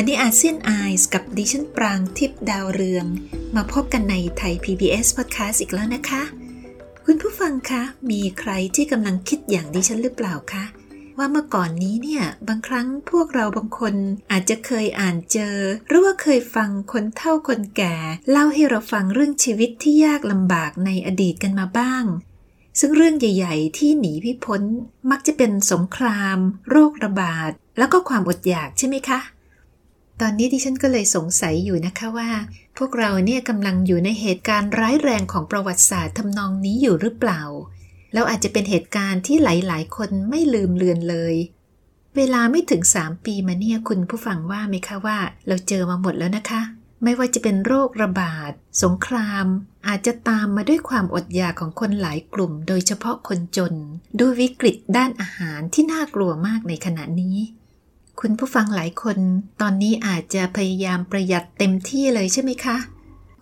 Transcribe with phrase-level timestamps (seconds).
[0.00, 3.06] วันนี้อาเซียนไอส์กับดิฉันปรางทิพดาวเรือง
[3.56, 6.22] มาพบกันในไทย PBS Podcast อีกแล้วนะคะ
[7.04, 10.64] คุณผู้ฟังคะ มีใครที่กำลังคิดอย่างดิฉันหรือเปล่าคะ
[11.18, 13.94] ว่าเมื่อก่อนนี้เนี่ย บางครั้งพวกเราบางคน
[14.30, 15.56] อาจจะเคยอ่านเจอ
[15.88, 17.96] หรือว่าเคยฟังคนเฒ่าคนแก่
[18.30, 22.04] เล่าให้เราฟังเรื่องชีวิตที่ยากลำบากในอดีตกันมาบ้าง
[22.80, 24.62] ซึ่งเรื่องใหญ่ ๆ ที่หนีพิพ้น
[25.10, 26.38] มักจะเป็นสงคราม
[26.70, 29.20] โรคระบาด แล้วก็ความอดอยากใช่ไหมคะ
[30.22, 32.30] ตอนนี้ดิฉันก็เลยสงสัยอยู่นะคะว่า
[32.78, 37.42] พวกเราเนี่ยกำลังอยู่ในเหตุการณ์ร้ายแรงของประวัติศาสตร์ทำนองนี้อยู่หรือเปล่า
[38.12, 41.34] แล้วอาจจะเป็นเหตุการณ์ที่หลาย ๆ คนไม่ลืมเลือนเลย
[42.16, 46.62] เวลาไม่ถึง 3 ปีมาเนี่ยคุณผู้ฟังว่าไหมคะว่า เราเจอมาหมดแล้วนะคะ
[47.04, 49.46] ไม่ว่าจะเป็นโรคระบาด สงคราม
[49.88, 53.74] อาจจะตามมาด้วยความอดอยากของคนหลายกลุ่ม โดยเฉพาะคนจน
[54.18, 57.38] ด้วยวิกฤตด้านอาหารที่น่ากลัวมากในขณะนี้
[58.22, 59.18] คุณผู้ฟังหลายคน
[59.60, 62.76] ตอนนี้อาจจะพยายามประหยัดเต็มที่เลยใช่ไหมคะ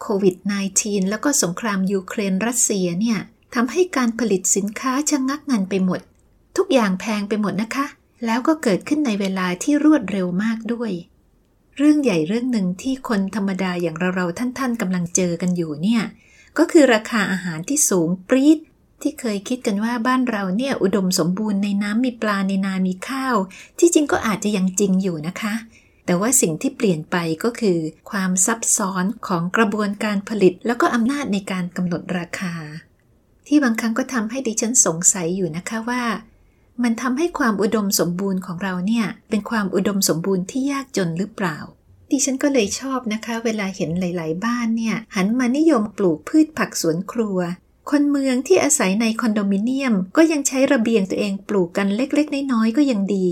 [0.01, 0.37] โควิด
[0.73, 3.19] -19 แล้วก็สงครามยูเครนรัสเซียเนี่ย
[3.55, 6.01] ทำให้การผลิตสินค้าชะงงักงันไปหมด
[6.57, 7.87] ทุกอย่างแพงไปหมดนะคะ
[8.25, 10.93] แล้วก็เกิดขึ้นในเวลาที่รวดเร็วมากด้วย
[11.77, 16.03] เรื่องใหญ่เรื่องหนึ่งที่คนธรรมดาอย่างเราๆท่านๆกำลังเจอกันอยู่เนี่ย
[16.59, 18.59] ก็คือราคาอาหารที่สูงปรี๊ด
[19.03, 23.37] ที่เคยคิดกันว่าบ้านเราเนี่ยอุดมสมบูรณ์ในน้ำมีปลาในนามีข้าว
[23.79, 25.55] ที่จริงก็อาจจะยังจริงอยู่นะคะ
[26.07, 27.79] แต่ว่าสิ่งที่เปลี่ยนไปก็คือ
[28.11, 32.55] ความซับซ้อนของกระบวนการผลิต แล้วก็อำนาจในการกำหนดราคา
[33.47, 36.03] ที่บางครั้งก็ทำให้ดิฉันสงสัยอยู่นะคะว่า
[36.83, 41.59] มันทำให้ความอุดมสมบูรณ์ของเราเนี่ยเป็นความอุดมสมบูรณ์ที่ยากจนหรือเปล่า
[42.11, 47.39] ดิฉันก็เลยชอบนะคะ เวลาเห็นหลาย ๆ บ้านเนี่ย หันมานิยมปลูกพืชผักสวนครัว
[47.91, 53.29] คนเมืองที่อาศัยในคอนโดมิเนียมก็ยังใช้ระเบียงตัวเองปลูกกันเล็กๆ น้อยๆ ก็ยังดี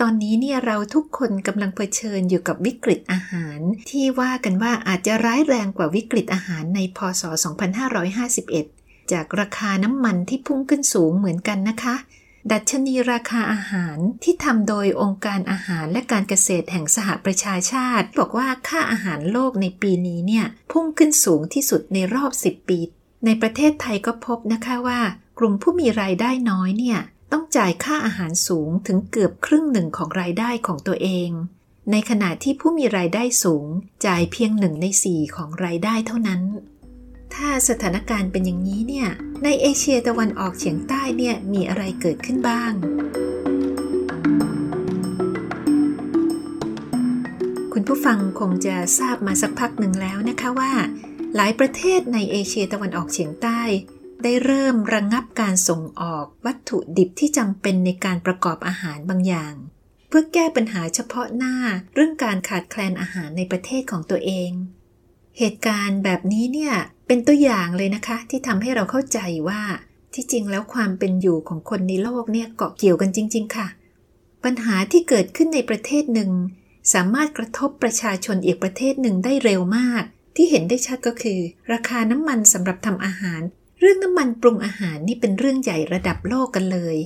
[0.00, 3.58] ตอนนี้เนี่ยเราทุกคนกำลังเผชิญอยู่กับวิกฤตอาหาร
[3.90, 7.22] ที่ว่ากันว่าอาจจะร้ายแรงกว่าวิกฤตอาหารในพศ
[8.16, 11.96] 2551 จากราคาน้ำมันที่พุ่งขึ้นสูงเหมือนกันนะคะ
[12.52, 22.78] ดัชนีราคาอาหารที่ทำโดยองค์การอาหารและการเกษตรแห่งสหประชาชาติ บอกว่าค่าอาหารโลกในปีนี้เนี่ยพุ่งขึ้นสูงที่สุดในรอบ 10 ปี
[23.24, 25.00] ในประเทศไทยก็พบนะคะว่า
[25.38, 26.98] กลุ่มผู้มีรายได้น้อยเนี่ย
[27.32, 31.30] ต้องจ่ายค่าอาหารสูงถึงเกือบครึ่งหนึ่งของรายได้ของตัวเอง
[31.90, 33.66] ในขณะที่ผู้มีรายได้สูง
[34.06, 36.42] จ่ายเพียงหนึ่งในสี่ของรายได้เท่านั้น
[37.34, 39.08] ถ้าสถานการณ์เป็นอย่างนี้เนี่ย
[39.44, 42.72] ในเอเชียตะวันออกเฉียงใต้เนี่ยมีอะไรเกิดขึ้นบ้าง
[47.72, 50.72] คุณผู้ฟังคงจะทราบมาสักพักหนึ่งแล้วนะคะว่า
[51.36, 53.60] หลายประเทศในเอเชียตะวันออกเฉียงใต้
[54.22, 59.54] ได้เริ่มระงงับการส่งออกวัตถุดิบที่จำเป็นในการประกอบอาหารบางอย่าง
[60.08, 61.56] เพื่อแก้ปัญหาเฉพาะหน้า
[61.94, 64.50] เรื่องการขาดแคลนอาหารในประเทศของตัวเอง
[65.38, 66.74] เหตุการณ์แบบนี้เนี่ย
[67.06, 69.18] เป็นตัวอย่างเลยนะคะ ที่ทำให้เราเข้าใจ
[69.48, 69.62] ว่า
[70.14, 73.68] ที่จริงแล้วความเป็นอยู่ของคนในโลกเนี่ยเกาะเกี่ยวกันจริง ๆ ค่ะ
[74.44, 76.30] ปัญหาที่เกิดขึ้นในประเทศหนึ่ง
[76.92, 81.40] สามารถกระทบประชาชนอีกประเทศหนึ่งได้เร็วมาก ที่เห็นได้ชัดก็คือ
[81.72, 83.40] ราคาน้ำมันสำหรับทำอาหาร
[83.80, 86.96] เรื่องน้ำมันปรุงอาหารนี่เป็นเรื่องใหญ่ระดับโลกกันเลย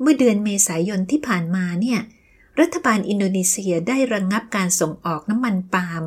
[0.00, 2.00] เมื่อเดือนเมษายนที่ผ่านมาเนี่ย
[2.60, 6.02] รัฐบาลอินโดนีเซียได้ระงงับการส่งออกน้ำมันปาล์ม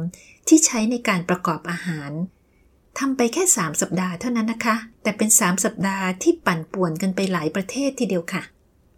[0.47, 2.11] ที่ใช้ในการประกอบอาหาร
[2.99, 8.41] ทำไปแค่ 3 สัปดาห์เท่านั้นนะคะ แต่เป็น 3 สัปดาห์ที่ปั่นป่วนกันไปหลายประเทศทีเดียวค่ะ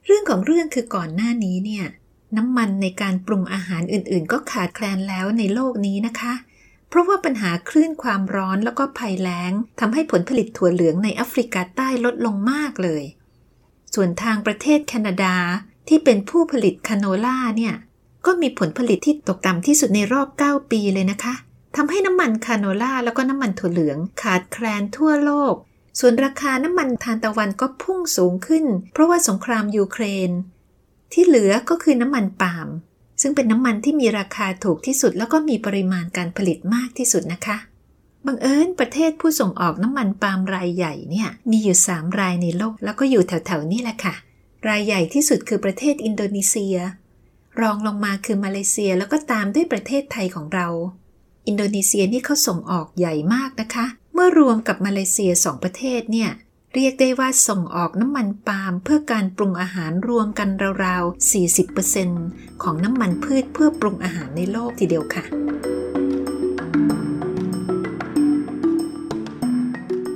[0.06, 1.86] เรื่องของเรื่องคือก่อนหน้านี้เนี่ย
[2.38, 6.34] น้ำมันในการปรุงอาหารอื่นๆ ก็ขาดแคลนแล้วในโลกนี้นะคะ
[6.92, 13.04] เพราะว่าปัญหาคลื่นความร้อนแล้วก็ภัยแล้งทำให้ผลผลิตถั่วเหลืองในแอฟริกาใต้ลดลงมากเลย
[13.94, 15.36] ส่วนทางประเทศแคนาดา
[15.88, 17.74] ที่เป็นผู้ผลิตคาโนล่าเนี่ย
[18.26, 21.34] ก็มีผลผลิตที่ตกต่ำที่สุดในรอบ 9 ปีเลยนะคะ
[21.76, 25.54] ทำให้น้ำมันคาโนล่าแล้วก็น้ำมันถั่วเหลืองขาดแคลนทั่วโลก
[26.00, 30.32] ส่วนราคาน้ำมันทานตะวันก็พุ่งสูงขึ้น เพราะว่าสงครามยูเครน
[31.14, 32.68] ที่เหลือก็คือน้ำมันปาล์ม
[33.22, 37.58] ซึ่งเป็นน้ำมันที่มีราคาถูกที่สุดแล้วก็มีปริมาณการผลิตมากที่สุดนะคะ
[38.26, 44.16] บังเอิญประเทศผู้ส่งออกน้ำมันปาล์มรายใหญ่เนี่ยมีอยู่ 3 รายในโลก แล้วก็อยู่แถวๆนี้แหละค่ะ
[44.68, 46.78] รายใหญ่ที่สุดคือประเทศอินโดนีเซีย
[47.62, 50.68] รองลงมาคือมาเลเซียแล้วก็ตามด้วยประเทศไทยของเรา
[51.48, 56.30] อินโดนีเซียนี่เขาส่งออกใหญ่มากนะคะ เมื่อรวมกับมาเลเซียสองประเทศเนี่ย
[56.76, 60.50] เรียกได้ว่าส่งออกน้ำมันปาล์มเพื่อการปรุงอาหารรวมกัน
[60.86, 61.32] ราวๆ
[61.78, 65.24] 40%ของน้ำมันพืชเพื่อปรุงอาหารในโลกทีเดียวค่ะ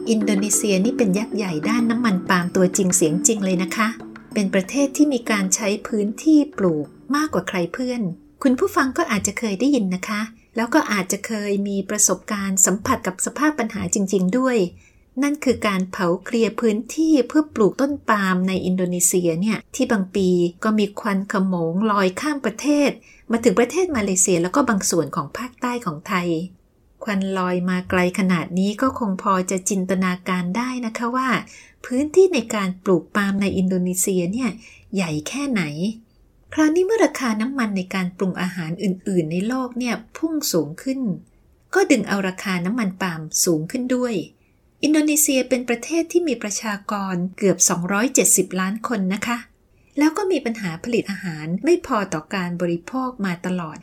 [0.09, 3.87] อินโดนีเซียนี่เป็นยักษ์ใหญ่ด้านน้ำมันปาล์มตัวจริงเสียงจริงเลยนะคะ
[4.33, 6.85] เป็นประเทศที่มีการใช้พื้นที่ปลูก
[7.15, 8.01] มากกว่าใครเพื่อน
[8.43, 10.21] คุณผู้ฟังก็อาจจะเคยได้ยินนะคะ
[10.55, 14.57] แล้วก็อาจจะเคยมีประสบการณ์สัมผัสกับสภาพปัญหาจริง ๆ ด้วย
[15.23, 20.29] นั่นคือการเผาเคลียร์พื้นที่เพื่อปลูกต้นปาล์มในอินโดนีเซียเนี่ยที่บางปี
[20.63, 22.89] ก็มีควันขโมงลอยข้ามประเทศ
[23.31, 26.27] มาถึงประเทศมาเลเซียแล้วก็บางส่วนของภาคใต้ของไทย
[27.03, 31.29] ควันลอยมาไกลขนาดนี้ก็คงพอจะจินตนาการได้นะคะว่า
[31.85, 34.49] พื้นที่ในการปลูกปาล์มในอินโดนีเซียเนี่ย
[34.95, 35.63] ใหญ่แค่ไหน
[36.53, 40.99] คราวนี้เมื่อราคาน้ำมันในการปรุงอาหารอื่น ๆ ในโลกเนี่ยพุ่งสูงขึ้น
[41.73, 44.13] ก็ดึงเอาราคาน้ำมันปาล์มสูงขึ้นด้วย
[44.83, 47.57] อินโดนีเซียเป็นประเทศที่มีประชากรเกือบ
[48.09, 49.37] 270 ล้านคนนะคะ
[49.97, 53.77] แล้วก็มีปัญหาผลิตอาหารไม่พอต่อการบริโภคมาตลอด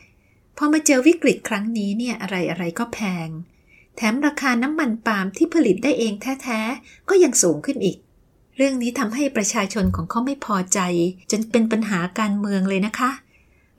[0.57, 3.29] พอมาเจอวิกฤตครั้งนี้เนี่ยอะไรอะไรก็แพง
[3.95, 7.97] แถมราคาน้ำมันปาล์มที่ผลิตได้เองแท้ๆ ก็ยังสูงขึ้นอีก
[8.57, 10.79] เรื่องนี้ทำให้ประชาชนของเขาไม่พอใจ
[11.31, 13.11] จนเป็นปัญหาการเมืองเลยนะคะ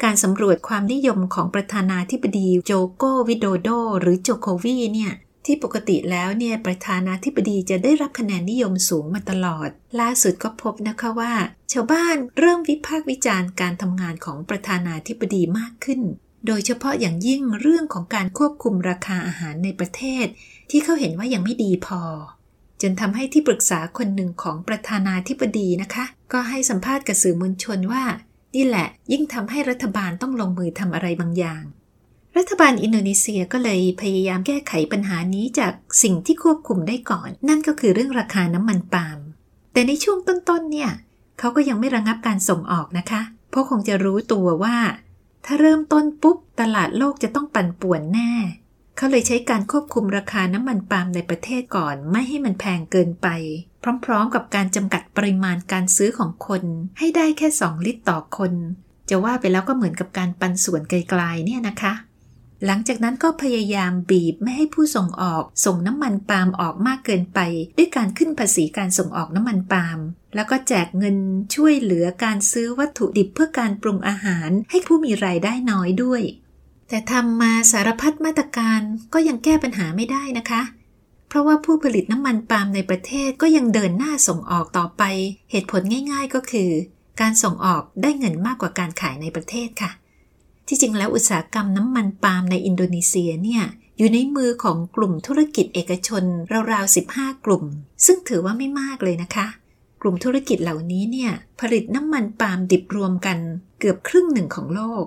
[0.03, 3.69] การสำรวจความนิยมของประธานาธิบดีโจโกวิโดโด
[4.01, 5.13] หรือโจโควีเนี่ย
[5.47, 9.69] ที่ปกติแล้วเนี่ยประธานาธิบดีจะได้รับคะแนนนิยมสูงมาตลอด
[10.01, 11.35] ล่าสุดก็พบนะคะว่า
[11.73, 16.01] ชาวบ้านเริ่มวิพากษ์วิจารณ์การทำงานของประธานาธิบดีมากขึ้น
[16.47, 20.27] โดยเฉพาะอย่างยิ่งเรื่องของการควบคุมราคาอาหารในประเทศ
[20.71, 22.03] ที่เขาเห็นว่ายังไม่ดีพอ
[22.83, 28.05] จนทำให้ที่ปรึกษาคนหนึ่งของประธานาธิบดีนะคะ ก็ให้สัมภาษณ์กับสื่อมวลชนว่า
[28.57, 31.63] นี่แหละ ยิ่งทำให้รัฐบาลต้องลงมือทำอะไรบางอย่าง
[32.39, 35.73] รัฐบาลอินโดนีเซียก็เลยพยายามแก้ไขปัญหานี้จาก
[36.03, 39.19] สิ่งที่ควบคุมได้ก่อน นั่นก็คือเรื่องราคาน้ำมันปาล์ม
[39.73, 40.91] แต่ในช่วงต้นๆเนี่ย
[41.39, 44.77] เขาก็ยังไม่ระงับการส่งออกนะคะ เพราะคงจะรู้ตัวว่า
[45.45, 48.33] ถ้าเริ่มต้นปุ๊บ ตลาดโลกจะต้องปั่นป่วนแน่
[48.97, 53.29] เขาเลยใช้การควบคุมราคาน้ำมันปาล์มในประเทศก่อน ไม่ให้มันแพงเกินไป
[54.05, 56.63] พร้อมๆ กับการจำกัดปริมาณการซื้อของคน
[56.99, 58.53] ให้ได้แค่ 2 ลิตรต่อคน
[59.11, 61.93] จะว่าไปแล้วก็เหมือนกับการปันส่วนไกลๆเนี่ยนะคะ
[62.67, 67.39] หลังจากนั้นก็พยายามบีบไม่ให้ผู้ส่งออก ส่งน้ำมันปาล์มออกมากเกินไป
[67.77, 69.99] ด้วยการขึ้นภาษีการส่งออกน้ำมันปาล์ม
[70.35, 71.17] แล้วก็แจกเงิน
[71.55, 76.23] ช่วยเหลือการซื้อวัตถุดิบเพื่อการปรุงอาหาร ให้ผู้มีรายได้น้อยด้วย
[76.89, 78.81] แต่ทำมาสารพัดมาตรการ
[79.13, 80.63] ก็ยังแก้ปัญหาไม่ได้นะคะ
[81.29, 85.03] เพราะว่าผู้ผลิตน้ำมันปาล์มในประเทศก็ยังเดินหน้าส่งออกต่อไป
[85.51, 85.83] เหตุผล
[86.13, 86.71] ง่าย ๆ ก็คือ
[87.21, 89.91] การส่งออกได้เงินมากกว่าการขายในประเทศค่ะ
[90.69, 93.65] ที่จริงแล้วอุตสาหกรรมน้ำมันปาล์มในอินโดนีเซียเนี่ย
[93.99, 96.25] อยู่ในมือของกลุ่มธุรกิจเอกชน
[96.73, 97.65] ราวๆ 15 กลุ่ม
[98.07, 99.47] ซึ่งถือว่าไม่มากเลยนะคะ
[100.01, 103.39] กลุ่มธุรกิจเหล่านี้เนี่ยผลิตน้ำมันปาล์มดิบรวมกัน
[103.81, 105.05] เกือบครึ่งหนึ่งของโลก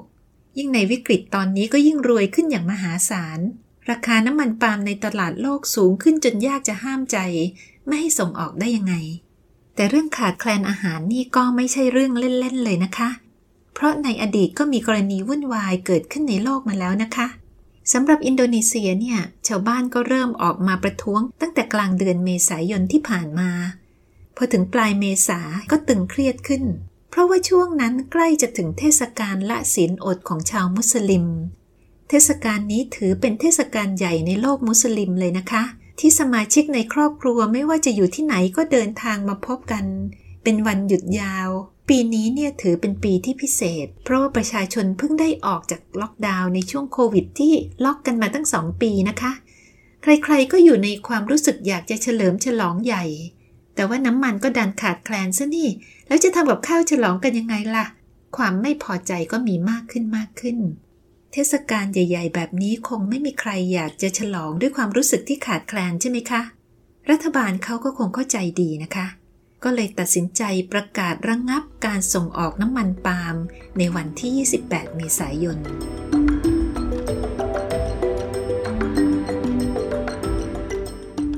[0.57, 3.39] ยิ่งในวิกฤตตอนนี้ก็ยิ่งรวยขึ้นอย่างมหาศาล
[3.89, 7.18] ราคาน้ำมันปาล์มในตลาดโลกสูงขึ้นจนยากจะห้ามใจ
[7.88, 8.95] ไม่ให้ส่งออกได้ยังไง
[9.75, 17.28] แต่เรื่องขาดแคลนอาหารนี่ก็ไม่ใช่เรื่องเล่นๆเลยนะคะเพราะในอดีตก็มีกรณีวุ่นวายเกิดขึ้นในโลกมาแล้วนะคะ
[17.94, 23.49] สำหรับอินโดนีเซียเนี่ยชาวบ้านก็เริ่มออกมาประท้วง ตั้งแต่กลางเดือนเมษายนที่ผ่านมา
[24.35, 25.40] พอถึงปลายเมษา
[25.71, 26.63] ก็ตึงเครียดขึ้น
[27.09, 31.25] เพราะว่าช่วงนั้นใกล้จะถึงเทศกาลละศีลอดของชาวมุสลิม
[32.09, 35.63] เทศกาลนี้ถือเป็นเทศกาลใหญ่ในโลกมุสลิมเลยนะคะ
[35.99, 39.85] ที่สมาชิกในครอบครัวไม่ว่าจะอยู่ที่ไหนก็เดินทางมาพบกัน
[40.49, 41.49] เป็นวันหยุดยาว
[41.89, 49.31] ปีนี้เนี่ยถือเป็นปีที่พิเศษ เพราะว่าประชาชนเพิ่งได้ออกจากล็อกดาวน์ในช่วงโควิดที่ล็อกกันมาตั้งสองปีนะคะ
[50.04, 53.06] ใครๆก็อยู่ในความรู้สึกอยากจะเฉลิมฉลองใหญ่
[53.75, 55.69] แต่ว่าน้ำมันก็ดันขาดแคลนซะนี่
[56.07, 57.85] แล้วจะทำกับข้าวฉลองกันยังไงล่ะ
[58.37, 60.57] ความไม่พอใจก็มีมากขึ้นมากขึ้น
[61.33, 66.42] เทศกาลใหญ่ ๆ แบบนี้คงไม่มีใครอยากจะฉลองด้วยความรู้สึกที่ขาดแคลนใช่ไหมคะ
[67.09, 69.07] รัฐบาลเขาก็คงเข้าใจดีนะคะ
[69.64, 73.35] ก็เลยตัดสินใจประกาศระงงับการส่งออกน้ำมันปาล์ม
[73.78, 74.31] ในวันที่
[74.68, 75.57] 28 เมษายน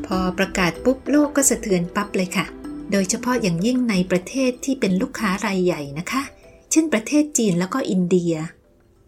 [0.06, 2.46] พอประกาศปุ๊บโลกก็สะเทือนปั๊บเลยค่ะ
[2.92, 6.24] โดยเฉพาะอย่างยิ่งในประเทศที่เป็นลูกค้ารายใหญ่นะคะ
[6.72, 8.34] เช่นประเทศจีนแล้วก็อินเดีย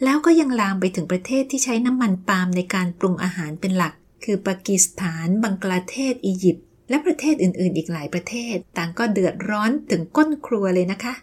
[0.04, 11.14] แล้วก็ยังลามไปถึงประเทศที่ใช้น้ำมันปาล์มในการปรุงอาหารเป็นหลัก คือปากีสถาน บังกลาเทศ อียิปต์ และประเทศอื่นๆ อีกหลายประเทศ ต่างก็เดือดร้อนถึงก้นครัวเลยนะคะ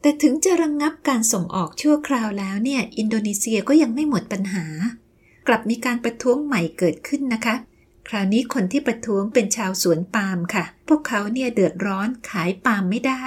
[0.00, 4.64] แต่ถึงจะระงงับการส่งออกชั่วคราวแล้วเนี่ย อินโดนีเซียก็ยังไม่หมดปัญหา
[5.46, 7.54] กลับมีการประท้วงใหม่เกิดขึ้นนะคะ
[8.08, 13.24] คราวนี้คนที่ประท้วงเป็นชาวสวนปาล์มค่ะ พวกเขาเนี่ยเดือดร้อนขายปาล์มไม่ได้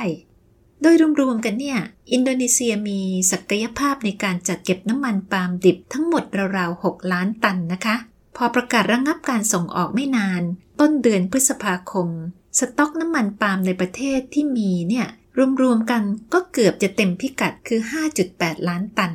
[0.82, 1.80] โดยรวมๆกันเนี่ย
[2.12, 3.00] อินโดนีเซียมี
[3.32, 6.24] ศักยภาพในการจัดเก็บน้ำมันปาล์มดิบทั้งหมด
[6.58, 7.96] ราวๆ6ล้านตันนะคะ
[8.36, 10.42] พอประกาศระงงับการส่งออกไม่นาน
[10.80, 12.10] ต้นเดือนพฤษภาคม
[12.60, 15.08] สต็อกน้ำมันปาล์มในประเทศที่มีเนี่ย
[15.62, 17.80] รวมๆกันก็เกือบจะเต็มพิกัดคือ
[18.24, 19.12] 5.8 ล้านตัน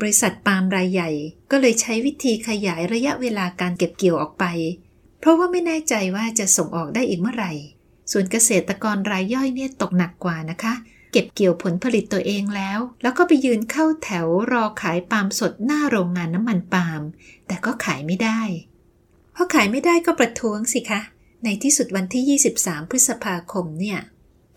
[0.00, 1.10] บริษัทปาล์มรายใหญ่
[1.50, 4.44] ก็เลยใช้วิธีขยายระยะเวลาการเก็บเกี่ยวออกไป
[5.20, 7.52] เพราะว่าไม่แน่ใจว่าจะส่งออกได้อีกเมื่อไหร่
[8.12, 10.74] ส่วนเกษตรกรรายย่อยเนี่ยตกหนักกว่านะคะ
[11.18, 17.02] เก็บเกี่ยวผลผลิตตัวเองแล้ว แล้วก็ไปยืนเข้าแถวรอขายปาล์มสดหน้าโรงงานน้ำมันปาล์ม
[17.46, 18.40] แต่ก็ขายไม่ได้
[19.34, 21.00] พอขายไม่ได้ก็ประท้วงสิคะ
[21.44, 24.00] ในที่สุดวันที่ 23 พฤษภาคมเนี่ย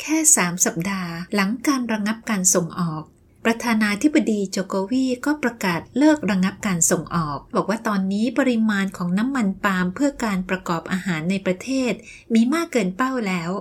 [0.01, 3.03] แค่สามสัปดาห์หลังการระงับการส่งออก
[3.45, 11.93] ประธานาธิบดีโจโกวีก็ประกาศเลิกระงับการส่งออก บอกว่าตอนนี้ปริมาณของน้ำมันปาล์มเพื่อการประกอบอาหารในประเทศ
[12.33, 13.51] มีมากเกินเป้าแล้ว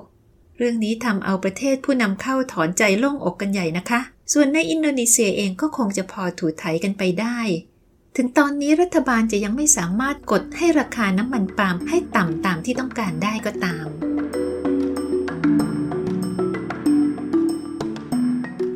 [0.61, 4.01] เรื่องนี้ทำเอาประเทศผู้นำเข้าถอนใจโล่งอกกันใหญ่นะคะ
[4.33, 7.39] ส่วนในอินโดนีเซียเองก็คงจะพอถูถ่ายกันไปได้
[8.17, 13.87] ถึงตอนนี้รัฐบาลจะยังไม่สามารถกดให้ราคาน้ำมันปาล์มให้ต่ำตามที่ต้องการได้ก็ตาม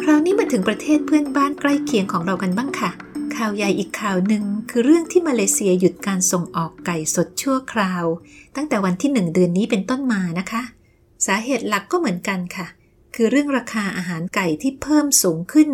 [0.03, 2.91] คราวนี้มาถึงประเทศเพื่อนบ้านใกล้เคียงของเรากันบ้างค่ะ
[3.37, 8.05] ข่าวใหญ่อีกข่าวหนึ่งคือเรื่องที่มาเลเซียหยุดการส่งออกไก่สดชั่วคราว
[8.57, 10.63] ตั้งแต่วันที่หนึ่งเดือนนี้เป็นต้นมานะคะ
[11.27, 12.67] สาเหตุหลักก็เหมือนกันค่ะ
[13.15, 15.71] คือเรื่องราคาอาหารไก่ที่เพิ่มสูงขึ้น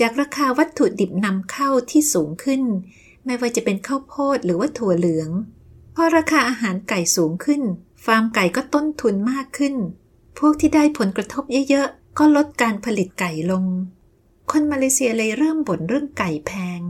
[0.00, 2.62] จากราคาวัตถุดิบนำเข้าที่สูงขึ้น
[3.24, 5.30] ไม่ว่าจะเป็นข้าวโพดหรือว่าถั่วเหลือง
[5.94, 7.62] พอราคาอาหารไก่สูงขึ้น
[8.04, 9.74] ฟาร์มไก่ก็ต้นทุนมากขึ้น
[10.38, 13.64] พวกที่ได้ผลกระทบเยอะๆ ก็ลดการผลิตไก่ลง
[14.50, 16.80] คนมาเลเซียเลยเริ่มบ่นเรื่องไก่แพง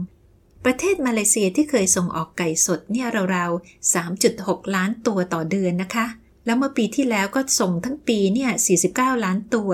[0.65, 6.05] ประเทศมาเลเซียที่เคยส่งออกไก่สดเนี่ยราวๆ 3.6 ล้านตัวต่อเดือนนะคะ
[6.45, 8.51] แล้วเมื่อปีที่แล้วก็ส่งทั้งปีเนี่ย
[8.87, 9.71] 49 ล้านตัว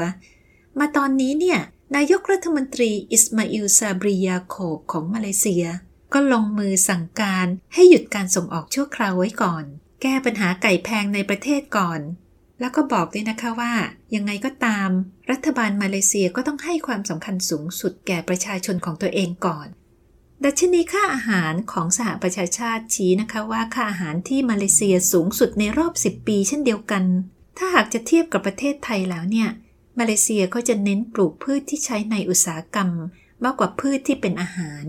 [0.79, 1.59] มาตอนนี้เนี่ย
[1.95, 5.65] นายกรัฐมนตรีอิสมาอิลซาบริยาโคบของมาเลเซีย
[6.13, 9.63] ก็ลงมือสั่งการให้หยุดการส่งออกชั่วคราวไว้ก่อน
[10.01, 12.01] แก้ปัญหาไก่แพงในประเทศก่อน
[12.59, 13.73] แล้วก็บอกด้วยนะคะว่า
[14.15, 14.89] ยังไงก็ตาม
[15.31, 19.67] รัฐบาลมาเลเซียก็ต้องให้ความสำคัญสูงสุดแก่ประชาชนของตัวเองก่อน
[20.45, 27.03] ดัชนีค่าอาหารของสหประชาชาติชี้นะคะว่าค่าอาหารที่มาเลเซียสูงสุดในรอบ 10 ปีเช่นเดียวกัน
[27.57, 29.49] ถ้าหากจะเทียบกับประเทศไทยแล้วเนี่ย
[29.99, 32.89] มาเลเซียก็จะเน้นปลูกพืชที่ใช้ในอุตสาหกรรม
[33.43, 34.85] มากกว่าพืชที่เป็นอาหาร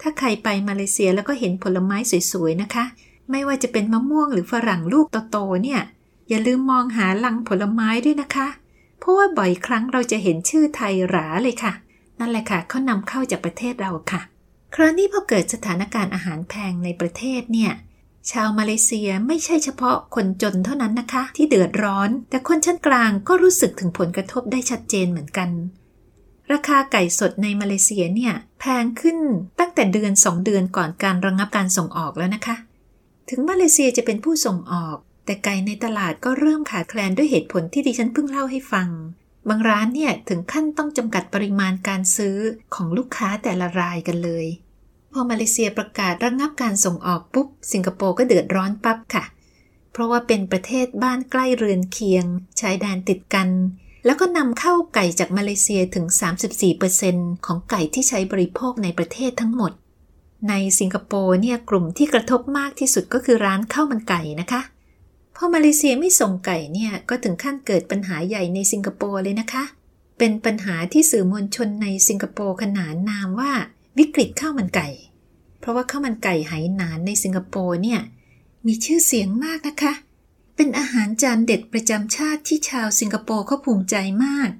[0.00, 1.96] ถ้าใครไปมาเลเซียแล้วก็เห็นผลไม้
[2.32, 2.84] สวยๆนะคะ
[3.30, 5.80] ไม่ว่าจะเป็นมะม่วงหรือฝรั่งลูกโตๆเนี่ย
[6.28, 8.48] อย่าลืมมองหาลังผลไม้ด้วยนะคะ
[8.98, 11.72] เพราะว่าบ่อยครั้งเราจะเห็นชื่อไทยหราเลยค่ะ
[12.18, 14.22] นั่นแหละค่ะเขานำเข้าจากประเทศเราค่ะ
[14.74, 17.72] คราวนี้พอเกิดสถานการณ์อาหารแพงในประเทศเนี่ย
[18.30, 25.50] ชาวมาเลเซียไม่ใช่เฉพาะคนจนเท่านั้นนะคะ ที่เดือดร้อน แต่คนชั้นกลางก็รู้สึกถึงผลกระทบได้ชัดเจนเหมือนกัน
[26.52, 29.18] ราคาไก่สดในมาเลเซียเนี่ยแพงขึ้น
[29.58, 32.56] ตั้งแต่เดือน 2 เดือนก่อนการระงงับการส่งออกแล้วนะคะ
[33.28, 38.88] ถึงมาเลเซียจะเป็นผู้ส่งออก แต่ไก่ในตลาดก็เริ่มขาดแคลนด้วยเหตุผลที่ดิฉันเพิ่งเล่าให้ฟัง
[39.48, 42.36] บางร้านเนี่ยถึงขั้นต้องจำกัดปริมาณการซื้อ
[42.74, 44.46] ของลูกค้าแต่ละรายกันเลย
[45.12, 49.24] พอมาเลเซียประกาศระงงับการส่งออกปุ๊บ สิงคโปร์ก็เดือดร้อนปั๊บค่ะ
[49.92, 52.24] เพราะว่าเป็นประเทศบ้านใกล้เรือนเคียง
[52.60, 53.48] ชายแดนติดกัน
[54.04, 56.06] แล้วก็นำเข้าไก่จากมาเลเซียถึง
[56.76, 59.72] 34%ของไก่ที่ใช้บริโภคในประเทศทั้งหมด
[60.48, 64.60] ในสิงคโปร์เนี่ยกลุ่มที่กระทบมากที่สุดก็คือร้านข้าวมันไก่นะคะ
[65.36, 69.64] พอมาเลเซียไม่ส่งไก่เนี่ยก็ถึงขั้นเกิดปัญหาใหญ่ในสิงคโปร์เลยนะคะ
[70.18, 73.52] เป็นปัญหาที่สื่อมวลชนในสิงคโปร์ขนานนามว่า
[73.98, 74.88] วิกฤตข้าวมันไก่
[75.60, 78.00] เพราะว่าข้าวมันไก่ไหหนานในสิงคโปร์เนี่ย
[78.66, 79.92] มีชื่อเสียงมากนะคะ
[80.56, 84.50] เป็นอาหารจานเด็ดประจำชาติที่ชาวสิงคโปร์เขาภูมิใจมาก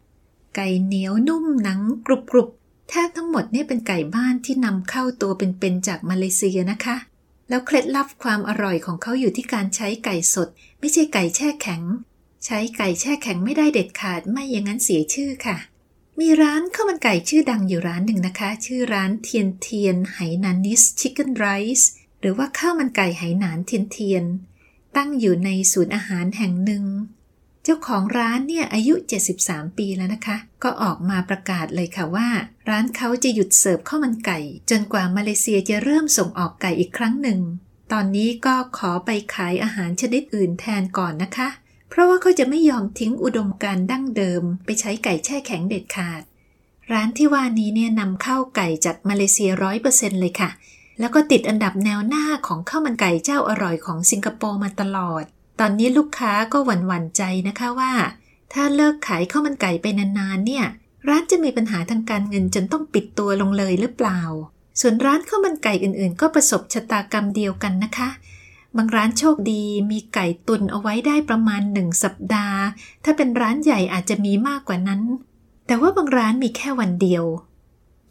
[0.57, 2.49] ไก่เหนียวนุ่มหนังกรุบกรุบ
[2.89, 6.97] แทบทั้งหมดเนี่ยเป็นไก่บ้านที่นำเข้าตัวเป็นๆจากมาเลเซียนะคะ
[7.51, 10.49] แล้วเคล็ดลับความอร่อยของเขาอยู่ที่การใช้ไก่สด
[10.81, 11.83] ไม่ใช่ไก่แช่แข็ง
[12.45, 15.57] ใช้ไก่แช่แข็งไม่ได้เด็ดขาดไม่อย่างนั้นเสียชื่อค่ะ
[16.21, 21.91] มีร้านข้าวมันไก่ชื่อดังอยู่ร้านหนึ่งนะคะ ชื่อร้านเทียนเทียน Hainanese Chicken Rice
[22.21, 24.25] หรือว่าข้าวมันไก่ไหหนานเทียนเทียน
[24.97, 26.85] ตั้งอยู่ในศูนย์อาหารแห่งหนึ่ง
[27.65, 28.95] เจ้าของร้านเนี่ยอายุ
[29.37, 32.29] 73 ปีแล้วนะคะ ก็ออกมาประกาศเลยค่ะว่า
[32.69, 34.39] ร้านเขาจะหยุดเสิร์ฟข้าวมันไก่
[34.71, 37.41] จนกว่ามาเลเซียจะเริ่มส่งออกไก่อีกครั้งหนึ่ง
[37.93, 41.49] ตอนนี้ก็ขอไปขายอาหารชนิดอื่นแทนก่อนนะคะ
[41.91, 46.23] เพราะว่าเขาจะไม่ยอมทิ้งอุดมการดั้งเดิม ไปใช้ไก่แช่แข็งเด็ดขาด
[46.93, 50.51] ร้านที่ว่านี้เนี่ยนำเข้าไก่จากมาเลเซียร้อยเปอร์เซ็นต์เลยค่ะ
[51.01, 55.25] แล้วก็ติดอันดับแนวหน้าของข้าวมันไก่เจ้าอร่อยของสิงคโปร์มาตลอด
[55.61, 57.93] ตอนนี้ลูกค้าก็หวั่นหวั่นใจนะคะว่า
[58.53, 60.65] ถ้าเลิกขายข้าวมันไก่ไปนานๆเนี่ย
[61.09, 64.21] ร้านจะมีปัญหาทางการเงินจนต้องปิดตัวลงเลยหรือเปล่า
[64.81, 68.09] ส่วนร้านข้าวมันไก่อื่นๆ ก็ประสบชะตากรรมเดียวกันนะคะ
[68.77, 72.61] บางร้านโชคดีมีไก่ตุนเอาไว้ได้ประมาณหนึ่งสัปดาห์
[73.05, 75.03] ถ้าเป็นร้านใหญ่อาจจะมีมากกว่านั้น
[75.67, 77.25] แต่ว่าบางร้านมีแค่วันเดียว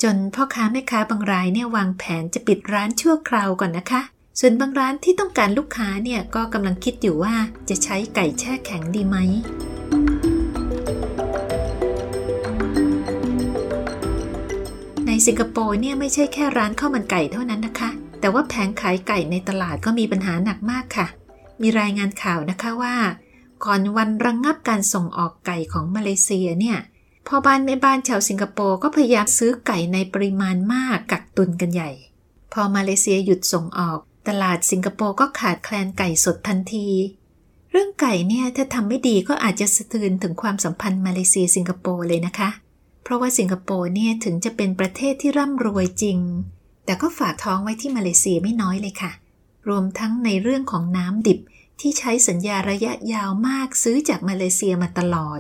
[0.03, 4.01] จนพ่อค้าแม่ค้าบางรายเนี่ยวางแผนจะปิดร้านชั่วคราวก่อนนะคะ
[4.39, 7.36] ส่วนบางร้านที่ต้องการลูกค้าเนี่ยก็กำลังคิดอยู่ว่า
[7.69, 9.17] จะใช้ไก่แช่แข็งดีไหม
[15.05, 21.07] ในสิงคโปร์เนี่ยไม่ใช่แค่ร้านข้าวมันไก่เท่านั้นนะคะ แต่ว่าแผงขายไก่ในตลาดก็มีปัญหาหนักมากค่ะ
[21.62, 22.95] มีรายงานข่าวนะคะว่า
[23.65, 26.77] ก่อนวันระงงับการส่งออกไก่ของมาเลเซียเนี่ย
[27.27, 31.91] พ่อบ้านแม่บ้านชาวสิงคโปร์ก็พยายามซื้อไก่ในปริมาณมากกักตุนกันใหญ่
[32.53, 36.88] พอมาเลเซียหยุดส่งออก ตลาดสิงคโปร์ก็ขาดแคลนไก่สดทันที
[37.71, 42.50] เรื่องไก่เนี่ยถ้าทำไม่ดีก็อาจจะสะเทือนถึงความสัมพันธ์มาเลเซียสิงคโปร์เลยนะคะ
[43.03, 46.19] เพราะว่าสิงคโปร์เนี่ยถึงจะเป็นประเทศที่ร่ำรวยจริง
[46.86, 49.12] แต่ก็ฝากท้องไว้ที่มาเลเซียไม่น้อยเลยค่ะ
[49.67, 51.39] รวมทั้งในเรื่องของน้ำดิบ
[51.79, 55.39] ที่ใช้สัญญาระยะยาวมากซื้อจากมาเลเซียมาตลอด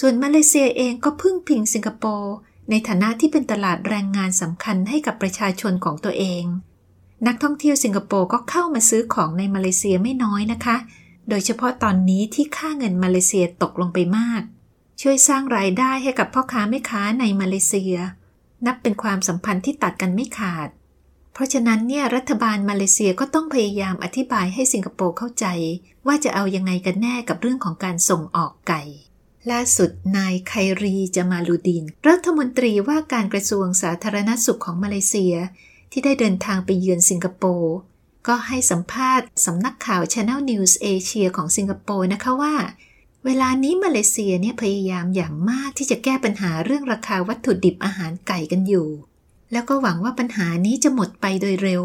[0.00, 2.34] ส่วนมาเลเซียเองก็พึ่งพิงสิงคโปร์
[2.70, 6.44] ในฐานะที่เป็นตลาดแรงงานสำคัญให้กับประชาชนของตัวเอง
[7.26, 10.76] นักท่องเที่ยวสิงคโปร์ก็เข้ามาซื้อของในมาเลเซียไม่น้อยนะคะ
[11.28, 14.42] โดยเฉพาะตอนนี้ที่ค่าเงินมาเลเซียตกลงไปมาก
[15.00, 17.96] ช่วยสร้างรายได้ให้กับพ่อค้าแม่ค้าในมาเลเซีย
[18.66, 20.68] นับเป็นความสัมพันธ์ที่ตัดกันไม่ขาด
[21.32, 25.46] เพราะฉะนั้นเนี่ยรัฐบาลมาเลเซียก็ต้องพยายามอธิบายให้สิงคโปร์เข้าใจ
[26.06, 28.82] ว่าจะเอายังไงกันแน่กับเรื่องของการส่งออกไก่
[29.50, 30.52] ล่าสุดนายไค
[30.82, 35.34] รีจามาลูดีน รัฐมนตรีว่าการกระทรวงสาธารณสุขของมาเลเซีย
[35.92, 37.74] ที่ได้เดินทางไปเยือนสิงคโปร์
[38.26, 42.54] ก็ให้สัมภาษณ์สำนักข่าว Channel News Asia ของสิงคโปร์นะคะว่า
[43.24, 48.88] เวลานี้มาเลเซียเนี่ยพยายามอย่างมากที่จะแก้ปัญหาเรื่องราคาวัตถุดิบอาหารไก่กันอยู่
[49.52, 51.84] แล้วก็หวังว่าปัญหานี้จะหมดไปโดยเร็ว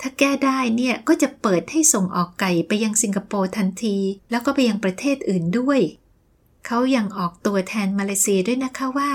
[0.00, 3.96] ถ้าแก้ได้เนี่ยก็จะเปิดให้ส่งออกไก่ไปยังสิงคโปร์ทันที
[4.30, 5.80] แล้วก็ไปยังประเทศอื่นด้วย
[6.66, 9.10] เขายังออกตัวแทนมาเลเซียด้วยนะคะว่า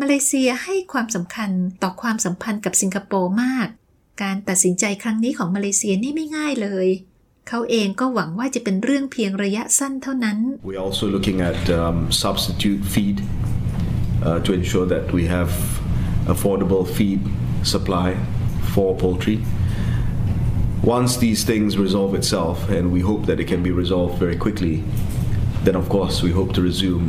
[0.00, 1.50] มาเลเซียให้ความสำคัญ
[1.82, 3.68] ต่อความสัมพันธ์กับสิงคโปร์มาก
[4.22, 6.88] การตัดสินใจครั้งนี้ของมาเลเซียนี่ไม่ง่ายเลย
[7.48, 10.38] เขาเองก็หวังว่าจะเป็นเรื่องเพียงระยะสั้นเท่านั้น
[10.70, 13.18] We also looking at um, substitute feed
[14.26, 15.50] uh, to ensure that we have
[16.34, 17.20] affordable feed
[17.74, 18.08] supply
[18.72, 19.38] for poultry.
[20.96, 24.76] Once these things resolve itself, and we hope that it can be resolved very quickly,
[25.66, 27.04] then of course we hope to resume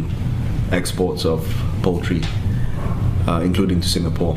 [0.79, 1.39] exports of
[1.85, 2.21] poultry,
[3.28, 4.36] uh, including to Singapore.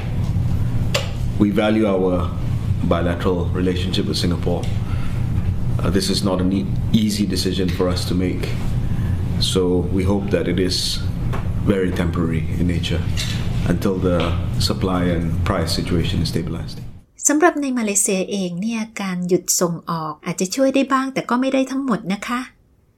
[1.39, 2.29] We value our
[2.83, 4.63] bilateral relationship with Singapore.
[5.79, 8.49] Uh, this is not an e- easy decision for us to make,
[9.39, 9.61] so
[9.95, 10.97] we hope that it is
[11.65, 13.01] very temporary in nature
[13.67, 14.19] until the
[14.59, 16.79] supply and price situation is stabilized.
[17.27, 22.39] สำหรับในมาเลเซียเองเนี่ยการหยุดส่งออกอาจจะช่วยได้บ้างแต่ก็ไม่ได้ทั้งหมดนะคะ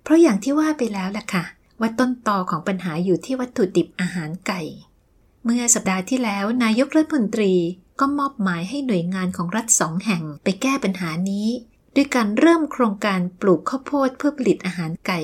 [0.03, 1.43] เพราะอย่างที่ว่าไปแล้วล่ะค่ะ
[1.79, 4.62] ว่าต้นตอของปัญหาอยู่ที่วัตถุดิบอาหารไก่
[5.50, 7.54] เมื่อสัปดาห์ที่แล้วนายกรัฐมนตรี
[8.00, 11.48] ก็มอบหมายให้หน่วยงานของรัฐสองแห่งไปแก้ปัญหานี้
[11.94, 15.20] ด้วยการเริ่มโครงการปลูกข้าวโพดเพื่อผลิตอาหารไก่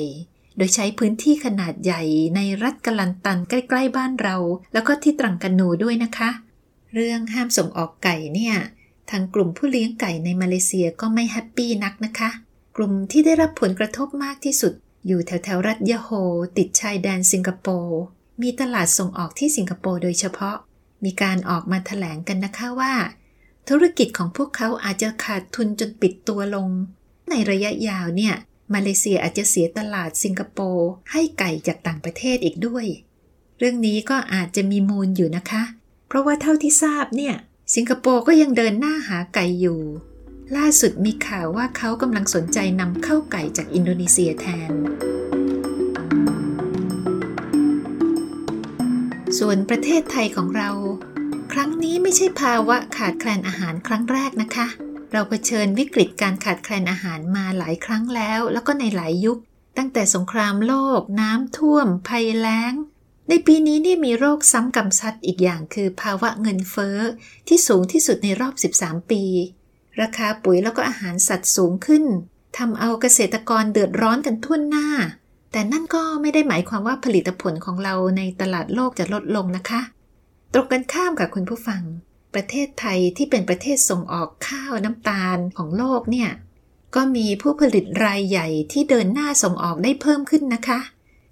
[0.56, 2.02] โดยใช้พื้นที่ขนาดใหญ่
[2.36, 4.36] ในรัฐกลันตันใกล้ ๆ บ้านเรา
[4.72, 6.30] แล้วก็ที่ตรังกันนูด้วยนะคะ
[6.94, 8.54] เรื่องห้ามส่งออกไก่เนี่ย
[9.10, 12.30] ทางกลุ่มผู้เลี้ยงไก่ในมาเลเซียก็ไม่แฮปปี้นักนะคะ
[12.76, 14.72] กลุ่มที่ได้รับผลกระทบมากที่สุด
[15.06, 16.08] อยู่แถวแถวรัฐยะโฮ
[16.58, 18.00] ติดชายแดนสิงคโปร์
[18.42, 20.56] มีตลาดส่งออกที่สิงคโปร์โดยเฉพาะ
[21.04, 22.94] มีการออกมาแถลงกันนะคะว่า
[23.68, 26.68] ธุรกิจของพวกเขาอาจจะขาดทุนจนปิดตัวลง
[27.30, 28.34] ในระยะยาวเนี่ย
[28.74, 32.86] มาเลเซียอาจจะเสียตลาดสิงคโปร์ให้ไก่จากต่างประเทศอีกด้วย
[33.58, 35.62] เรื่องนี้ก็อาจจะมีมูลอยู่นะคะ
[36.08, 37.34] เพราะว่าเท่าที่ทราบเนี่ย
[37.74, 39.80] สิงคโปร์ก็ยังเดินหน้าหาไก่อยู่
[40.56, 44.70] ล่าสุดมีข่าวว่าเขากำลังสนใจนำเข้าไก่จากอินโดนีเซียแทน
[49.38, 50.70] ส่วนประเทศไทยของเรา
[51.52, 54.66] ครั้งนี้ไม่ใช่ภาวะขาดแคลนอาหารครั้งแรกนะคะ
[55.12, 59.38] เราเผชิญวิกฤตการขาดแคลนอาหารมาหลายครั้งแล้ว แล้วก็ในหลายยุค
[59.78, 62.72] ตั้งแต่สงครามโลก น้ำท่วม ภัยแล้ง
[63.28, 66.98] ในปีนี้นี่มีโรคซ้ำกำซัดอีกอย่างคือภาวะเงินเฟ้อ
[67.48, 69.22] ที่สูงที่สุดในรอบ 13 ปี
[70.00, 72.04] ราคาปุ๋ยแล้วก็อาหารสัตว์สูงขึ้น
[72.56, 74.88] ทำเอาเกษตรกรเดือดร้อนกันทุ่นหน้า
[75.56, 79.80] แต่นั่นก็ไม่ได้หมายความว่าผลิตผลของเราในตลาดโลกจะลดลงนะคะ
[80.52, 81.82] ตรงกันข้ามกับคุณผู้ฟัง
[82.34, 86.30] ประเทศไทยที่เป็นประเทศส่งออกข้าวน้ำตาลของโลกเนี่ย
[86.94, 90.80] ก็มีผู้ผลิตรายใหญ่ที่เดินหน้าส่งออกได้เพิ่มขึ้นนะคะ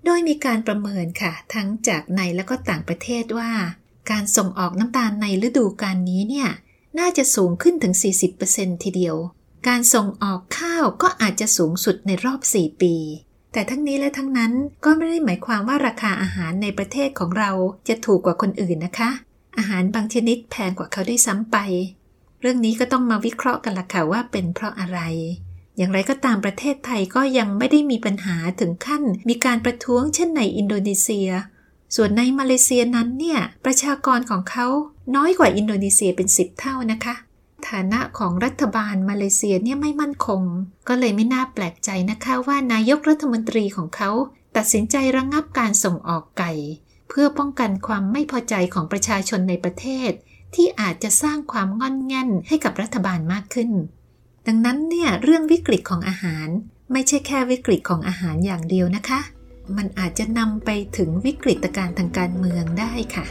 [0.04, 3.52] โดยมีการประเมินค่ะ ทั้งจากในและก็ต่างประเทศว่า
[4.10, 6.48] การส่งออกน้ำตาลในฤดูกาลนี้เนี่ย
[6.98, 7.94] น่าจะสูงขึ้นถึง
[8.38, 9.16] 40%ทีเดียว
[9.68, 12.96] การส่งออกข้าวก็อาจจะสูงสุดในรอบ 4 ปี
[13.52, 14.52] แต่ทั้งนี้และทั้งนั้น
[14.84, 17.50] ก็ไม่ได้หมายความว่าราคาอาหารในประเทศของเรา
[17.88, 19.10] จะถูกกว่าคนอื่นนะคะ
[19.58, 21.56] อาหารบางชนิดแพงกว่าเขาด้วยซ้ำไป
[22.40, 25.00] เรื่องนี้ก็ต้องมาวิเคราะห์กันละค่ะว่าเป็นเพราะอะไร
[25.76, 31.28] อย่างไรก็ตามประเทศไทยก็ยังไม่ได้มีปัญหาถึงขั้น มีการประท้วงเช่นในอินโดนีเซีย
[31.96, 34.66] ส่วนในมาเลเซียนั้นเนี่ยประชากรของเขา
[35.16, 37.14] น้อยกว่าอินโดนีเซียเป็นสิบเท่านะคะ
[37.68, 40.42] ฐานะของรัฐบาลมาเลเซียเนี่ยไม่มั่นคง
[40.88, 44.10] ก็เลยไม่น่าแปลกใจนะคะว่านายกรัฐมนตรีของเขา
[44.56, 46.52] ตัดสินใจระงงับการส่งออกไก่
[47.08, 50.10] เพื่อป้องกันความไม่พอใจของประชาชนในประเทศ
[50.54, 53.70] ที่อาจจะสร้างความงอนแง่นให้กับรัฐบาลมากขึ้น
[54.46, 56.48] ดังนั้นเนี่ยเรื่องวิกฤตของอาหาร
[56.92, 59.20] ไม่ใช่แค่วิกฤตของอาหารอย่างเดียวนะคะ
[59.76, 63.26] มันอาจจะนำไปถึงวิกฤตการณ์ทางการเมืองได้ค่ะ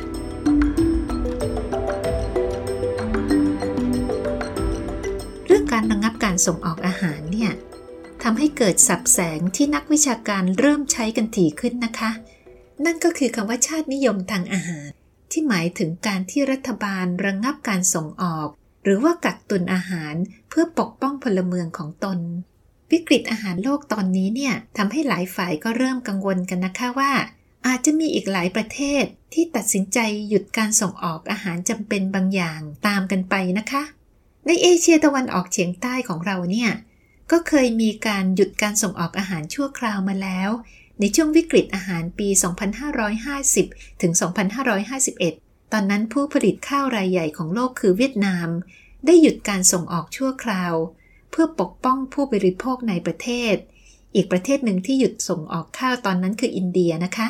[6.32, 7.52] การส่งออกอาหารเนี่ย
[8.24, 12.12] ทำให้เกิดสับแสงที่นักวิชาการเริ่มใช้กันถี่ขึ้นนะคะ
[12.86, 14.90] นั่นก็คือคำว่าชาตินิยมทางอาหาร
[15.32, 18.48] ที่หมายถึงการที่รัฐบาลระงงับการส่งออก
[18.84, 20.14] หรือว่ากักตุนอาหาร
[20.50, 22.20] เพื่อปกป้องพลเมืองของตน
[22.92, 27.12] วิกฤตอาหารโลกตอนนี้เนี่ยทำให้หลายฝ่ายก็เริ่มกังวลกันนะคะว่า
[27.68, 33.84] อาจจะมีอีกหลายประเทศที่ตัดสินใจหยุดการส่งออกอาหารจำเป็นบางอย่างตามกันไปนะคะ
[34.48, 36.72] ในเอเชียตะวันออกเฉียงใต้ของเราเนี่ย
[37.32, 40.50] ก็เคยมีการหยุดการส่งออกอาหารชั่วคราวมาแล้ว
[41.00, 42.28] ในช่วงวิกฤตอาหารปี
[43.16, 44.14] 2550 ถึง
[44.94, 48.48] 2551 ตอนนั้นผู้ผลิตข้าวรายใหญ่ของโลกคือเวียดนาม
[49.06, 50.74] ได้หยุดการส่งออกชั่วคราว
[51.32, 53.56] เพื่อปกป้องผู้บริโภคในประเทศ
[54.16, 57.28] อีกประเทศหนึ่งที่หยุดส่งออกข้าวตอนนั้นคืออินเดียนะคะ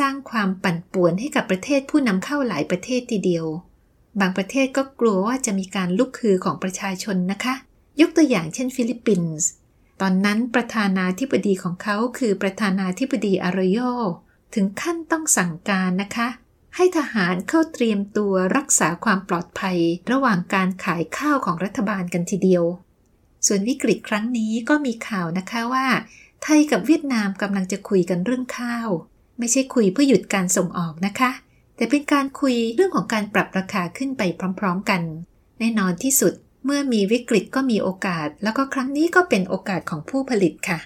[0.00, 3.46] สร้างความปั่นป่วนให้กับประเทศผู้นำเข้าหลายประเทศทีเดียว
[4.20, 7.54] บางประเทศก็กลัวว่าจะมีการลุกคือของประชาชนนะคะ
[8.00, 9.48] ยกตัวอย่างเช่นฟิลิปปินส์
[10.00, 13.78] ตอนนั้นประธานาธิบดีของเขาคือประธานาธิบดีอารโย
[14.54, 16.28] ถึงขั้นต้องสั่งการนะคะ
[16.76, 19.78] ให้ทหารเข้าเตรียมตัวรักษาความปลอดภัย
[20.10, 22.64] ระหว่างการขายข้าวของรัฐบาลกันทีเดียว
[23.46, 25.86] ส่วนวิกฤตครั้งนี้ก็มีข่าวนะคะว่า
[26.42, 28.88] ไทยกับเวียดนามกำลังจะคุยกันเรื่องข้าว
[29.38, 31.30] ไม่ใช่คุยเพื่อหยุดการส่งออกนะคะ
[31.76, 34.22] แต่เป็นการคุยเรื่องของการปรับราคาขึ้นไป
[34.60, 35.02] พร้อม ๆ กัน
[35.58, 36.32] แน่นอนที่สุด
[36.64, 40.78] เมื่อมีวิกฤตก็มีโอกาส แล้วก็ครั้งนี้ก็เป็นโอกาสของผู้ผลิตค่ะ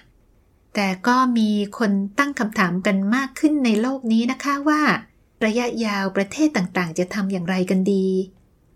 [0.75, 4.81] แต่ก็มีคนตั้งคำถามกันมากขึ้นในโลกนี้นะคะว่า
[5.45, 8.07] ระยะยาวประเทศต่างๆ จะทำอย่างไรกันดี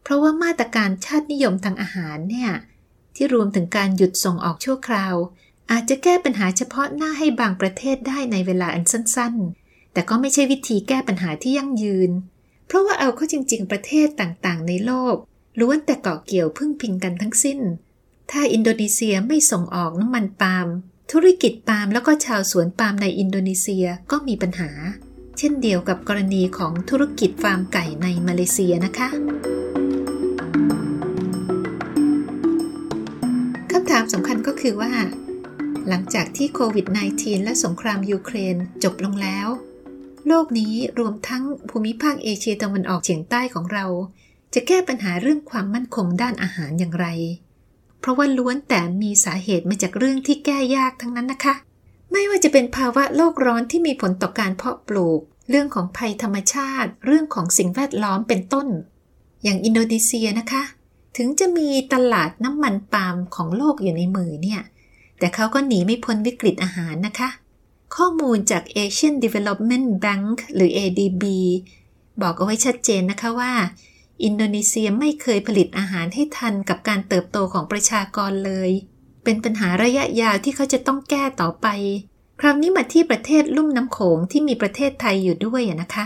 [0.03, 2.51] เพราะว่ามาตรการชาตินิยมทางอาหารเนี่ย
[3.15, 5.15] ที่รวมถึงการหยุดส่งออกชั่วคราว
[5.71, 9.35] อาจจะแก้ปัญหาเฉพาะหน้าให้บางประเทศได้ในเวลาอันสั้น
[9.93, 12.11] แต่ก็ไม่ใช่วิธีแก้ปัญหาที่ยั่งยืน
[12.67, 15.15] เพราะว่าเอาเข้าจริง ๆ ประเทศต่างๆ ในโลก
[15.59, 17.59] ล้วนแต่เกาะเกี่ยวพึ่งพิงกันทั้งสิ้น
[18.31, 20.67] ถ้าอินโดนีเซียไม่ส่งออกน้ำมันปาล์ม
[21.11, 24.71] ธุรกิจปาล์มแล้วก็ชาวสวนปาล์มในอินโดนีเซียก็มีปัญหา
[25.37, 29.09] เช่นเดียวกับกรณีของธุรกิจฟาร์มไก่ในมาเลเซียนะคะ
[33.71, 34.91] คำถามสำคัญก็คือว่า
[35.87, 36.85] หลังจากที่โควิด
[37.17, 39.47] -19 และสงครามยูเครนจบลงแล้ว
[40.27, 43.85] โลกนี้รวมทั้งภูมิภาคเอเชียตะวันออกเฉียงใต้ของเรา
[44.53, 47.07] จะแก้ปัญหาเรื่องความมั่นคงด้านอาหารอย่างไร
[47.99, 51.55] เพราะว่าล้วนแต่มีสาเหตุมาจากเรื่องที่แก้ยากทั้งนั้นนะคะ
[52.11, 58.67] ไม่ว่าจะเป็นภาวะโลกร้อนที่มีผลต่อการเพาะปลูก เรื่องของภัยธรรมชาติ เรื่องของสิ่งแวดล้อมเป็นต้น
[59.43, 60.63] อย่างอินโดนีเซียนะคะ
[61.17, 64.61] ถึงจะมีตลาดน้ำมันปาล์มของโลกอยู่ในมือเนี่ย
[65.19, 67.29] แต่เขาก็หนีไม่พ้นวิกฤตอาหารนะคะ
[67.95, 71.23] ข้อมูลจาก Asian Development Bank หรือ ADB
[72.21, 73.53] บอกเอาไว้ชัดเจนนะคะว่า
[74.23, 78.71] อินโดนีเซียไม่เคยผลิตอาหารให้ทันกับการเติบโตของประชากรเลย
[79.23, 81.67] เป็นปัญหาระยะยาวที่เขาจะต้องแก้ต่อไป
[82.39, 86.05] คราวนี้มาที่ประเทศลุ่มน้ำโขงที่มีประเทศไทยอยู่ด้วยนะคะ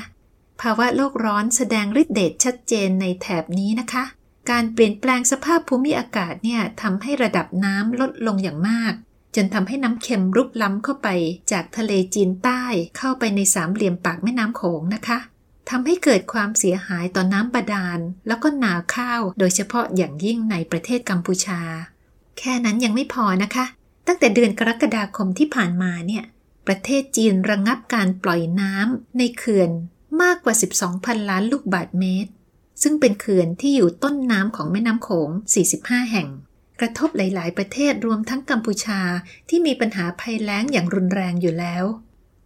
[0.62, 4.04] ภาวะโลกร้อนแสดงฤทธิ์เดชชัดเจนในแถบนี้นะคะ
[4.52, 8.94] การเปลี่ยนแปลงสภาพภูมิอากาศเนี่ยทำให้ระดับน้ำลดลงอย่างมาก
[9.36, 11.08] จนทำให้น้ำเค็มรุกล้ำเข้าไป
[11.52, 12.64] จากทะเลจีนใต้
[12.98, 15.20] เข้าไปในสามเหลี่ยมปากแม่น้ำโขงนะคะ
[15.70, 21.62] ทำให้เกิดความเสียหายต่อน้ำบาดาล แล้วก็นาข้าว โดยเฉพาะอย่างยิ่งในประเทศกัมพูชา
[22.38, 23.66] แค่นั้นยังไม่พอนะคะ
[24.08, 26.24] ตั้งแต่เดือนกรกฎาคมที่ผ่านมาเนี่ย
[26.68, 29.72] ประเทศจีนระงงับการปล่อยน้ำในเขื่อน
[30.22, 30.56] มากกว่า
[30.88, 32.32] 12,000 ล้านลูกบาทเมตร
[32.82, 35.30] ซึ่งเป็นเขื่อนที่อยู่ต้นน้ำของแม่น้ำโขง
[35.72, 36.28] 45 แห่ง
[36.80, 39.02] กระทบหลาย ๆ ประเทศรวมทั้งกัมพูชา
[39.50, 41.84] ที่มีปัญหาภัยแล้งอย่างรุนแรงอยู่แล้ว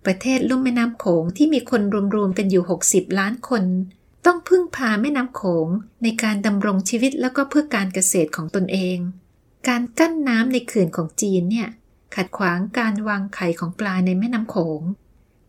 [0.05, 1.81] ประเทศลุ่มแม่น้ำโขงที่มีคน
[2.15, 3.63] รวม ๆ กันอยู่ 60 ล้านคน
[4.25, 5.67] ต้องพึ่งพาแม่น้ำโขง
[6.03, 8.97] ในการดำรงชีวิตแล้วก็เพื่อการเกษตรของตนเอง
[9.67, 11.69] การกั้นน้ำในเขื่อนของจีนเนี่ย
[12.15, 14.81] ขัดขวางการวางไข่ของปลาในแม่น้ำโขง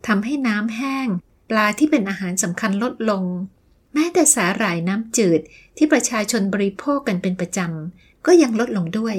[0.07, 1.07] ทำให้น้ำแห้ง
[1.49, 3.23] ปลาที่เป็นอาหารสำคัญลดลง
[3.93, 5.41] แม้แต่สาหร่ายน้ำจืด
[5.77, 9.15] ที่ประชาชนบริโภคกันเป็นประจำก็ยังลดลงด้วย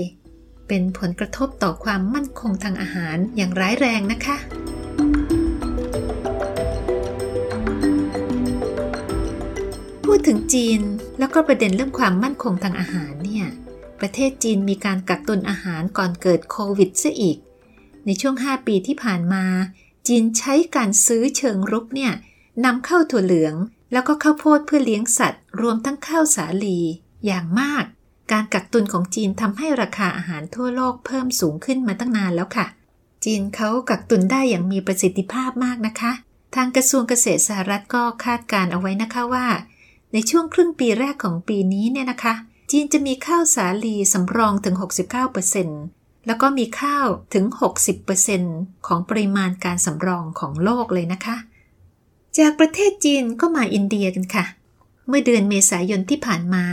[0.69, 4.37] เป็นผลกระทบต่อความมั่นคงทางอาหารอย่างร้ายแรงนะคะ
[10.05, 10.81] พูดถึงจีน
[11.19, 13.47] แล้วก็ประเด็นเรื่องความมั่นคงทางอาหารเนี่ย
[14.01, 17.39] ประเทศจีนมีการกักตุนอาหารก่อนเกิดโควิดซะอีก
[18.07, 19.45] ในช่วง 5 ปีที่ผ่านมา
[20.09, 22.13] จีนใช้การซื้อเชิงรุกเนี่ย
[22.65, 23.55] นำเข้าถั่วเหลือง
[23.93, 26.79] แล้วก็ข้าวโพดเพื่อเลี้ยงสัตว์ รวมทั้งข้าวสาลี
[27.27, 27.85] อย่างมาก
[28.33, 32.67] การกักตุนของจีนทำให้ราคาอาหารทั่วโลกเพิ่มสูงขึ้นมาตั้งนานแล้วค่ะ
[33.25, 36.13] จีนเขากักตุนได้อย่างมีประสิทธิภาพมากนะคะ
[36.55, 39.47] ทางกระทรวงเกษตรสหรัฐก็คาดการเอาไว้นะคะว่า
[40.13, 42.35] ในช่วงครึ่งปีแรกของปีนี้เนี่ยนะคะ
[42.71, 44.77] จีนจะมีข้าวสาลีสำรองถึง
[45.51, 47.45] 69%แล้วก็มีข้าวถึง
[48.17, 51.37] 60%ของปริมาณการสำรองของโลกเลยนะคะ
[52.39, 54.45] จากประเทศจีนก็มาอินเดียกันค่ะ
[55.09, 56.65] เมื่อเดือนเมษายนที่ผ่านมา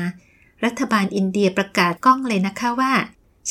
[0.65, 2.93] รัฐบาลอินเดียประกาศก้องเลยนะคะว่า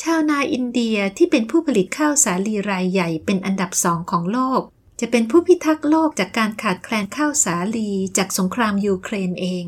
[0.01, 4.61] ชาวนาอินเดียที่เป็นผู้ผลิตข้าวสาลีรายใหญ่เป็นอันดับสองของโลก
[4.99, 9.65] จะเป็นผู้พิทักษ์โลกจากการขาดแคลนข้าวสาลีจากสงครามยูเครนเอง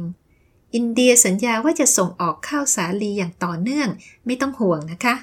[0.75, 3.89] อินเดียสัญญาว่าจะส่งออกข้าวสาลีอย่างต่อเนื่อง
[4.25, 5.15] ไม่ต้องห่วงนะคะ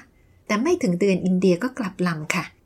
[0.47, 2.58] แต่ไม่ถึงเดือนอินเดียก็กลับลำค่ะเ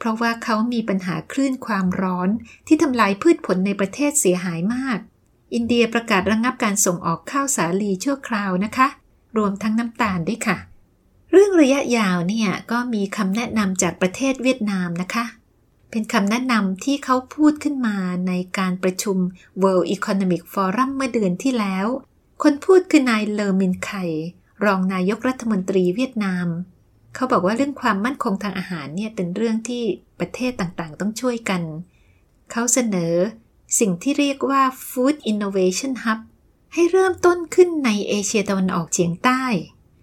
[0.00, 2.28] พราะว่าเขามีปัญหาคลื่นความร้อน
[2.66, 4.98] ที่ทำลายพืชผลในประเทศเสียหายมาก
[5.54, 8.88] อินเดียประกาศระงงับการส่งออกข้าวสาลีชั่วคราวนะคะ
[9.36, 10.56] รวมทั้งน้ำตาลด้วยค่ะ
[11.30, 15.24] เรื่องระยะยาวเนี่ยก็มีคำแนะนำจากประเทศเวียดนามนะคะ
[15.90, 17.96] เป็นคำแนะนำที่เขาพูดขึ้นมา
[18.28, 19.16] ในการประชุม
[19.62, 21.86] World Economic Forum เมื่อเดือนที่แล้ว
[22.42, 23.90] คนพูดคือนายเลอมินไค
[24.64, 26.46] รองนายกรัฐมนตรีเวียดนาม
[27.14, 29.82] เขาบอกว่าเรื่องความมั่นคงทางอาหารเนี่ยเป็นเรื่องที่
[30.20, 31.62] ประเทศต่างๆ ต้องช่วยกัน
[32.50, 33.14] เขาเสนอ
[33.80, 36.18] สิ่งที่เรียกว่า Food Innovation Hub
[36.74, 39.42] ให้เริ่มต้นขึ้นในเอเชียตะวันออกเฉียงใต้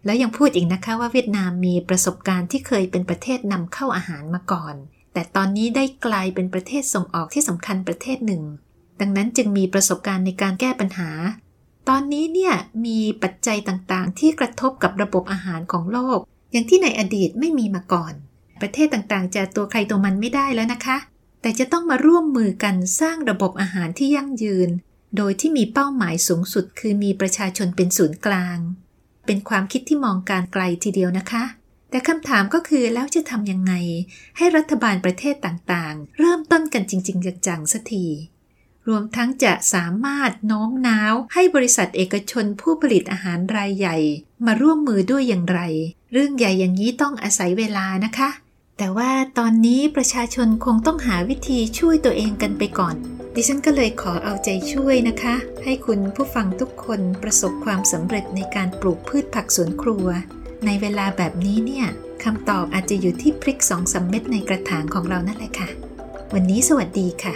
[0.05, 4.75] แล้วยังพูดอีกนะคะว่าเวียดนามมีประสบการณ์ที่เคยเป็นประเทศนำเข้าอาหารมาก่อน
[5.13, 8.43] แต่ตอนนี้ได้กลายเป็นประเทศส่งออกที่สำคัญประเทศหนึ่ง
[8.99, 11.09] ดังนั้นจึงมีประสบการณ์ในการแก้ปัญหา
[11.89, 12.53] ตอนนี้เนี่ย
[12.85, 16.19] มีปัจจัยต่างๆ ที่กระทบกับระบบอาหารของโลก
[16.51, 18.13] อย่างที่ในอดีตไม่มีมาก่อน
[18.61, 20.97] ประเทศต่างๆ จะตัวใครตัวมันไม่ได้แล้วนะคะ
[21.41, 24.69] แต่จะต้องมาร่วมมือกันสร้างระบบอาหารที่ยั่งยืน
[25.17, 28.57] โดยที่มีเป้าหมายสูงสุด คือมีประชาชนเป็นศูนย์กลาง
[29.25, 31.43] เป็นความคิดที่มองการไกลทีเดียวนะคะ
[31.89, 33.73] แต่คำถามก็คือแล้วจะทำยังไง
[34.37, 38.05] ให้รัฐบาลประเทศต่างๆ เริ่มต้นกันจริง ๆ จังๆสักที
[38.87, 43.97] รวมทั้งจะสามารถโน้มน้าวให้บริษัทเอกชนผู้ผลิตอาหารรายใหญ่
[44.45, 45.59] มาร่วมมือด้วยอย่างไร
[46.11, 48.29] เรื่องใหญ่อย่างนี้ต้องอาศัยเวลานะคะ
[48.77, 52.95] แต่ว่าตอนนี้ประชาชนคงต้องหาวิธีช่วยตัวเองกันไปก่อน
[53.35, 60.07] ดิฉันก็เลยขอเอาใจช่วยนะคะ ให้คุณผู้ฟังทุกคนประสบความสำเร็จในการปลูกพืชผักสวนครัว
[60.65, 61.87] ในเวลาแบบนี้เนี่ย
[62.23, 65.69] คำตอบอาจจะอยู่ที่พริกสองสามเม็ดในกระถางของเรานั่นแหละค่ะ
[66.33, 67.35] วันนี้สวัสดีค่ะ